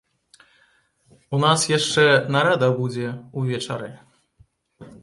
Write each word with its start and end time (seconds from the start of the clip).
У 1.35 1.41
нас 1.45 1.67
яшчэ 1.77 2.07
нарада 2.37 2.67
будзе 2.79 3.07
ўвечары. 3.45 3.89